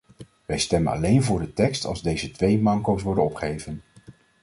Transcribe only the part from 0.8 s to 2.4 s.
alleen voor de tekst als deze